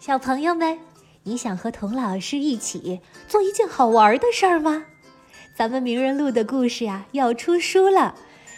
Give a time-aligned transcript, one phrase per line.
[0.00, 0.78] 小朋友们，
[1.24, 4.86] 你想和童老师一起做一件好玩的事儿吗？
[5.54, 8.14] 咱们名人录的故事呀要出书了，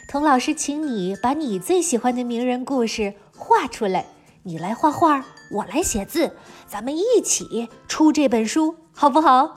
[0.09, 4.07] 童老师请你把你最喜欢的名人故事画出来，
[4.45, 6.37] 你来画画，我来写字，
[6.69, 9.57] 咱们一起出这本书，好不好？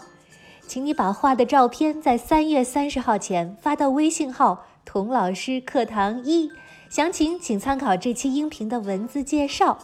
[0.67, 6.49] 请你把画的照片在三月三十号前发到微信号“童老师课堂一”，
[6.89, 9.77] 详情请参考这期音频的文字介绍。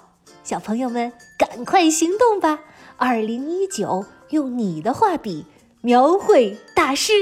[0.43, 2.60] 小朋友们，赶快行动吧！
[2.97, 5.46] 二零一九，用你的画笔
[5.82, 7.14] 描绘大师。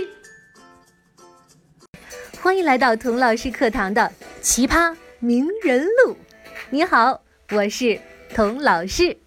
[2.42, 4.12] 欢迎来到童老师课堂的
[4.42, 6.16] 奇葩名人录。
[6.70, 8.00] 你好，我是
[8.34, 9.18] 童老师。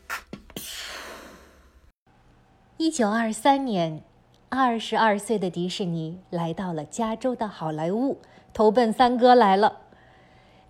[2.79, 4.03] 一九二三年，
[4.49, 8.21] 二十二岁的迪士尼来到了加州的好莱坞，
[8.53, 9.83] 投奔三哥来了。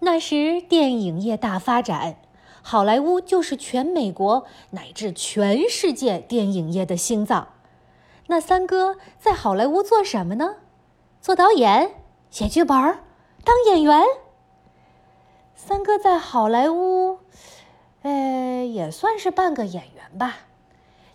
[0.01, 2.17] 那时电影业大发展。
[2.63, 7.49] 好莱坞就是全美国乃至全世界电影业的心脏。
[8.29, 10.55] 那三哥在好莱坞做什么呢？
[11.21, 11.97] 做导演、
[12.31, 12.77] 写剧本、
[13.45, 14.03] 当演员。
[15.55, 17.19] 三哥在好莱坞，
[18.03, 20.39] 呃，也算是半个演员吧。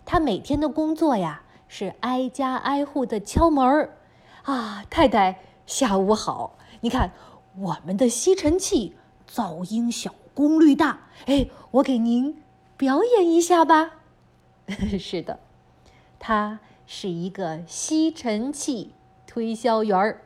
[0.04, 3.96] 他每天的工作呀，是挨家挨户的敲门儿。
[4.44, 6.56] 啊，太太，下午好。
[6.80, 7.12] 你看，
[7.58, 8.96] 我们的吸尘器
[9.30, 10.14] 噪音小。
[10.38, 12.40] 功率大，哎，我给您
[12.76, 13.96] 表演一下吧。
[14.96, 15.40] 是的，
[16.20, 18.92] 他是一个吸尘器
[19.26, 20.22] 推销员儿。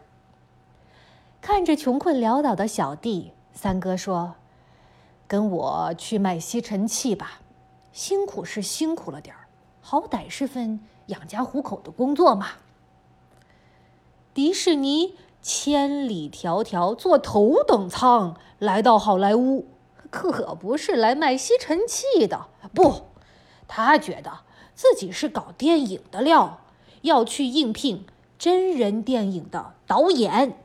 [1.41, 4.35] 看着穷困潦倒的小弟，三哥说
[5.27, 7.41] ：“跟我去卖吸尘器吧，
[7.91, 9.49] 辛苦是辛苦了点儿，
[9.81, 12.49] 好歹是份养家糊口的工作嘛。”
[14.35, 19.69] 迪士尼千里迢迢坐头等舱来到好莱坞。
[20.13, 23.07] 可不是来卖吸尘器的，不，
[23.67, 24.41] 他觉得
[24.75, 26.61] 自己是搞电影的料，
[27.01, 28.05] 要去应聘
[28.39, 30.59] 真人电影的导演，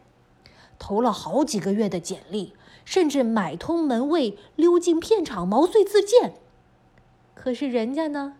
[0.78, 2.54] 投了好几个月的简历，
[2.84, 6.34] 甚至买通门卫溜进片场毛遂自荐。
[7.34, 8.34] 可是人家呢，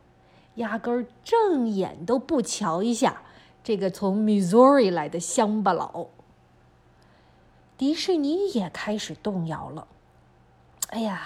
[0.56, 3.22] 压根儿正眼都不瞧一下
[3.64, 6.08] 这个从 Missouri 来的乡巴佬。
[7.78, 9.88] 迪士尼也开始动摇了。
[10.90, 11.22] 哎呀，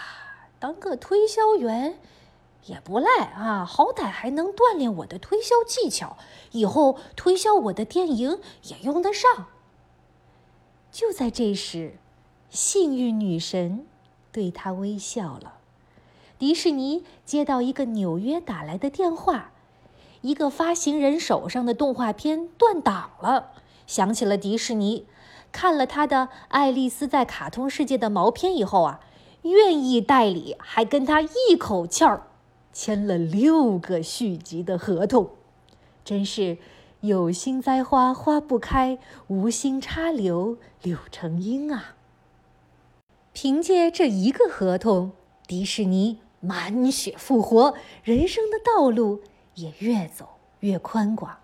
[0.60, 2.00] 当个推销员
[2.66, 6.18] 也不赖啊，好歹还能锻炼我的推销技巧，
[6.52, 9.46] 以后推销我的电影也用得上。
[10.92, 11.98] 就在这时，
[12.50, 13.86] 幸运女神
[14.32, 15.54] 对他微笑了。
[16.40, 19.52] 迪士尼接到一个纽约打来的电话，
[20.22, 23.52] 一个发行人手上的动画片断档了，
[23.86, 25.06] 想起了迪士尼，
[25.52, 29.00] 看了他的《爱丽丝在卡通世界》的毛片以后啊。
[29.44, 32.28] 愿意代理，还跟他一口气儿
[32.72, 35.30] 签了六个续集的合同，
[36.06, 36.58] 真是
[37.00, 41.96] 有心栽花花不开，无心插柳柳成荫啊！
[43.34, 45.12] 凭借这一个合同，
[45.48, 47.74] 迪士尼满血复活，
[48.04, 49.22] 人生的道路
[49.56, 50.28] 也越走
[50.60, 51.38] 越宽广。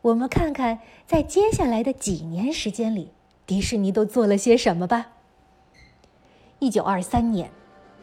[0.00, 3.10] 我们看看，在接下来的几年时间里，
[3.46, 5.12] 迪士尼都做了些什么吧。
[6.62, 7.50] 一九二三年，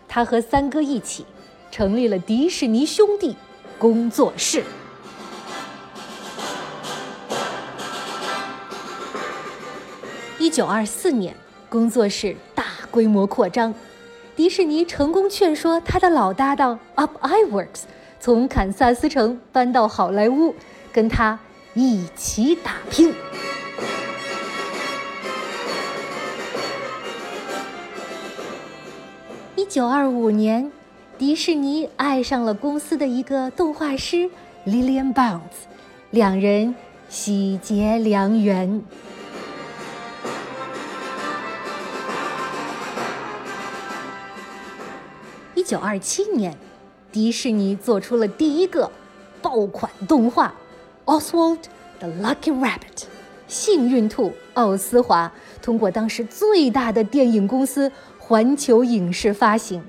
[0.06, 1.26] 他和三哥一起
[1.72, 3.34] 成立了迪士尼兄弟
[3.78, 4.62] 工作室。
[10.38, 11.34] 一九二四年，
[11.70, 13.74] 工作室大规模扩张，
[14.36, 17.84] 迪士尼成功劝说他的老搭档 Up Iworks
[18.20, 20.54] 从堪萨斯城搬到好莱坞，
[20.92, 21.40] 跟他
[21.76, 23.16] 一起打拼。
[29.70, 30.72] 一九二五年，
[31.20, 34.28] 迪士尼爱上了公司的一个动画师
[34.66, 35.42] Lillian Bounds，
[36.10, 36.74] 两人
[37.08, 38.82] 喜结良缘。
[45.54, 46.58] 一九二七年，
[47.12, 48.92] 迪士尼做出了第一个
[49.40, 50.52] 爆款动画
[51.22, 51.60] 《Oswald
[52.00, 52.80] the Lucky Rabbit》，
[53.48, 55.32] 幸运兔奥斯华，
[55.62, 57.92] 通过当时最大的电影公司。
[58.30, 59.82] 环球影视发行，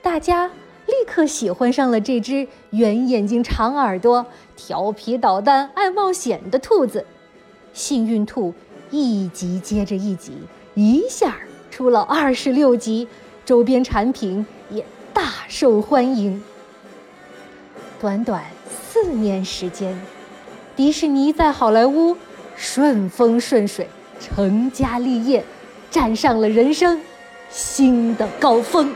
[0.00, 0.46] 大家
[0.86, 4.24] 立刻喜欢上了这只圆眼睛、长耳朵、
[4.56, 7.04] 调皮捣蛋、爱冒险的兔子。
[7.74, 8.54] 幸运兔
[8.90, 10.32] 一集接着一集，
[10.72, 11.36] 一下
[11.70, 13.06] 出了二十六集，
[13.44, 14.82] 周边产品也
[15.12, 16.42] 大受欢迎。
[18.00, 20.00] 短短四年时间，
[20.74, 22.16] 迪士尼在好莱坞
[22.56, 23.86] 顺风顺水，
[24.18, 25.44] 成家立业，
[25.90, 26.98] 站上了人生。
[27.54, 28.94] 新的高峰。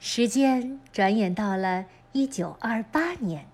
[0.00, 3.46] 时间转眼到了一九二八年，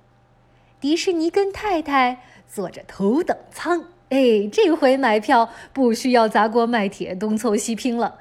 [0.80, 3.84] 迪士尼跟太太坐着头等舱。
[4.08, 8.20] 哎，这回买票不需要砸锅卖铁东凑西拼了。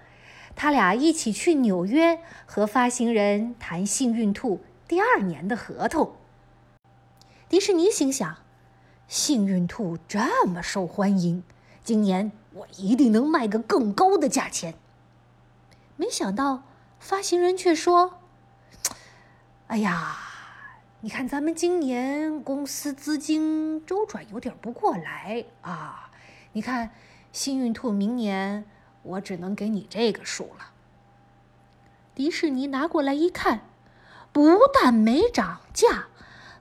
[0.54, 6.12] 他俩一起去纽约和发行人谈《幸运兔》第二年的合同。
[7.48, 8.40] 迪士尼心想
[9.08, 11.42] ：“幸运兔这么受欢迎，
[11.86, 14.76] 今年我一定能卖个更高的价钱。”
[15.96, 16.64] 没想到，
[17.00, 18.20] 发行人却说
[19.68, 20.18] ：“哎呀，
[21.02, 26.12] 你看咱们今年公司资金周转有点不过来啊！
[26.54, 26.92] 你看，
[27.32, 28.66] 幸运兔明年
[29.04, 30.72] 我只能给你这个数了。”
[32.14, 33.62] 迪士尼拿过来一看，
[34.32, 36.08] 不但没涨价，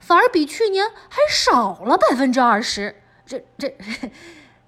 [0.00, 3.02] 反而比去年还少了百分之二十。
[3.24, 3.76] 这这，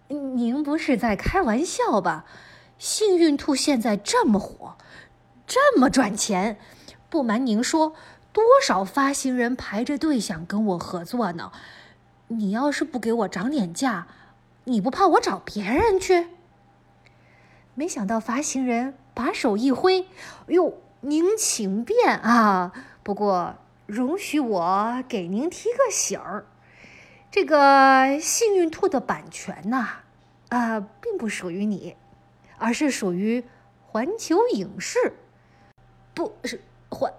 [0.08, 2.24] 您不是在开玩笑吧？
[2.78, 4.76] 幸运兔现在这么火，
[5.46, 6.58] 这么赚钱，
[7.10, 7.94] 不瞒您说，
[8.32, 11.52] 多少发行人排着队想跟我合作呢？
[12.28, 14.06] 你要是不给我涨点价，
[14.64, 16.28] 你不怕我找别人去？
[17.74, 20.06] 没想到发行人把手一挥
[20.48, 22.72] ：“哟，您请便啊！
[23.02, 23.54] 不过
[23.86, 26.46] 容许我给您提个醒儿，
[27.30, 30.00] 这个幸运兔的版权呐，
[30.48, 31.96] 啊，并不属于你。”
[32.60, 33.44] 而是属于
[33.86, 35.12] 环球影视，
[36.12, 37.12] 不是环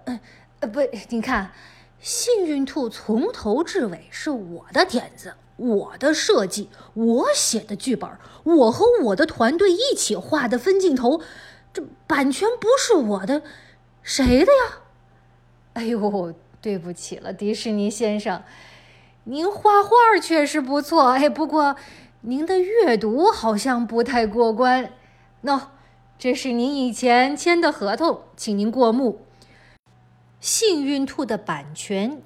[0.60, 1.54] 呃不，你看，
[2.02, 8.10] 幸运兔从头至尾是我的点子，我的设计，我写的剧本，
[8.44, 11.22] 我和我的团队一起画的分镜头，
[11.72, 13.42] 这版权不是我的，
[14.04, 14.80] 谁的呀？
[15.76, 18.44] 哎呦，对不起了，迪士尼先生，
[19.30, 21.76] 您画画确实不错，哎，不过
[22.22, 24.92] 您的阅读好像不太过关。
[25.44, 25.68] 喏，
[26.18, 29.22] 这是您以前签的合同，请您过目。
[30.40, 32.24] 幸运兔的版权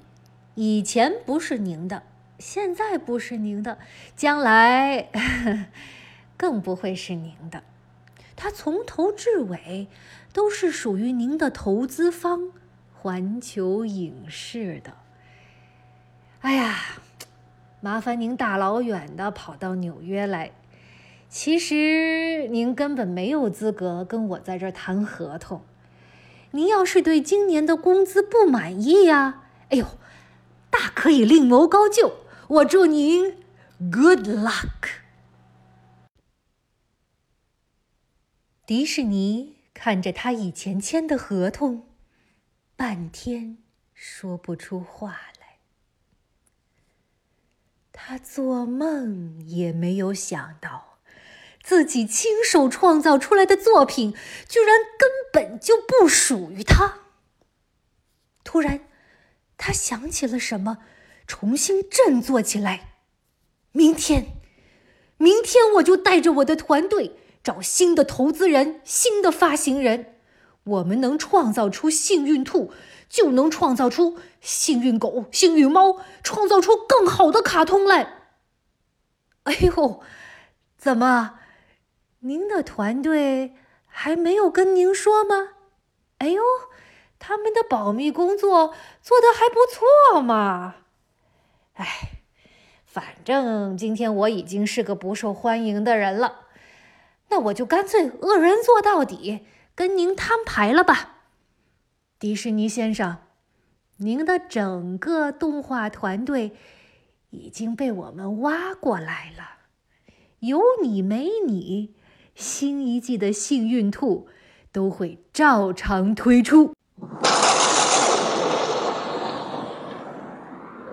[0.54, 2.04] 以前不是您的，
[2.38, 3.76] 现在不是您的，
[4.16, 5.64] 将来呵 呵
[6.38, 7.64] 更不会是您的。
[8.34, 9.88] 它从头至尾
[10.32, 12.50] 都是属于您的投资方
[12.94, 15.03] 环球影视的。
[16.44, 17.00] 哎呀，
[17.80, 20.52] 麻烦您大老远的跑到纽约来。
[21.30, 25.62] 其实您根本没有资格跟我在这谈合同。
[26.50, 29.86] 您要是对今年的工资不满意呀，哎呦，
[30.68, 32.16] 大可以另谋高就。
[32.48, 33.38] 我祝您
[33.78, 35.00] good luck。
[38.66, 41.86] 迪士尼看着他以前签的合同，
[42.76, 43.56] 半天
[43.94, 45.43] 说不出话来。
[48.06, 50.98] 他做梦也没有想到。
[51.62, 54.12] 自己亲手创造出来的作品，
[54.46, 56.98] 居然根本就不属于他。
[58.44, 58.80] 突然，
[59.56, 60.80] 他想起了什么，
[61.26, 62.96] 重新振作起来。
[63.72, 64.36] 明天，
[65.16, 67.12] 明天我就带着我的团队
[67.42, 70.16] 找新的投资人、新的发行人。
[70.64, 72.70] 我们能创造出幸运兔，
[73.08, 78.14] 就能创造出幸运狗、幸运猫，创造出更好的卡通来。
[79.44, 80.00] 哎呦，
[80.76, 81.38] 怎么？
[82.20, 83.54] 您的团队
[83.86, 85.50] 还没有跟您说吗？
[86.18, 86.42] 哎呦，
[87.18, 90.76] 他们的保密工作做得还不错嘛！
[91.74, 92.22] 哎，
[92.86, 96.46] 反正今天我已经是个不受欢迎的人了，
[97.28, 99.44] 那我就干脆恶人做到底，
[99.74, 101.13] 跟您摊牌了吧，
[102.24, 103.18] 迪士尼先生，
[103.98, 106.52] 您的整个动画团队
[107.28, 109.66] 已经被我们挖过来了，
[110.38, 111.92] 有你没你。
[112.34, 114.26] 新一季的幸运兔
[114.72, 116.72] 都会照常推出。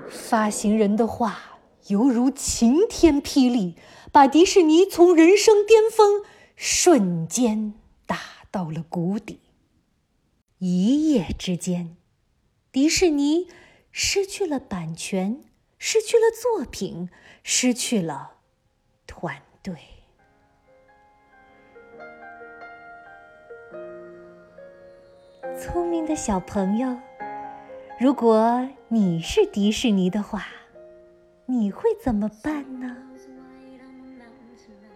[0.09, 3.77] 发行人的话犹如晴天霹雳，
[4.11, 6.23] 把迪士尼从人生巅峰
[6.57, 8.17] 瞬间打
[8.51, 9.39] 到了谷底。
[10.63, 11.97] 一夜之间，
[12.71, 13.47] 迪士尼
[13.91, 15.41] 失去了版权，
[15.79, 17.09] 失去了作品，
[17.41, 18.33] 失去了
[19.07, 19.75] 团队。
[25.59, 26.95] 聪明的小朋友，
[27.99, 30.45] 如果你是迪士尼的话，
[31.47, 32.95] 你会怎么办呢？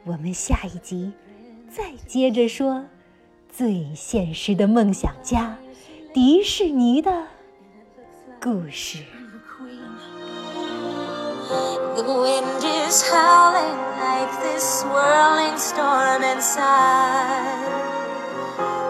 [0.04, 1.12] 我们下一集
[1.68, 2.86] 再接着说
[3.58, 5.56] 最现实的梦想家
[6.14, 7.10] 迪士尼的
[8.42, 9.00] 故事。
[11.96, 16.66] The wind is howling like this swirling storm inside.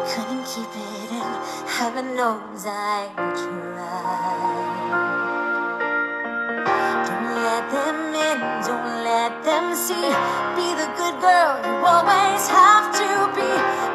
[0.07, 1.29] Couldn't keep it in,
[1.67, 4.25] heaven knows I try.
[7.05, 9.93] Don't let them in, don't let them see.
[10.55, 13.95] Be the good girl you always have to be.